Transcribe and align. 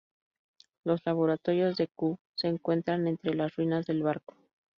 Los 0.83 1.05
laboratorios 1.05 1.77
de 1.77 1.87
Q 1.87 2.17
se 2.33 2.47
encuentran 2.47 3.05
entre 3.05 3.35
las 3.35 3.55
ruinas 3.55 3.85
del 3.85 4.01
barco. 4.01 4.33